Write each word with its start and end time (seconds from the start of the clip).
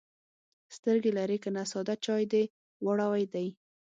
_سترګې 0.75 1.11
لرې 1.17 1.37
که 1.43 1.49
نه، 1.55 1.63
ساده 1.71 1.95
چای 2.05 2.23
دې 2.31 2.43
راوړی 2.99 3.25
دی. 3.33 3.47